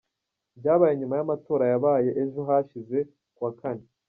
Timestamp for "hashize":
2.49-2.97